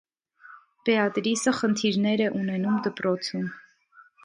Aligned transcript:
Բեատրիսը 0.89 1.53
խնդիրներ 1.59 2.25
է 2.29 2.31
ունենում 2.41 2.83
դպրոցում։ 2.89 3.47